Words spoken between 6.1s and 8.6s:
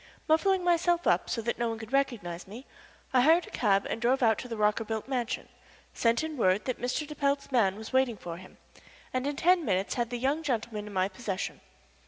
in word that Mr. de Pelt's man was waiting for him,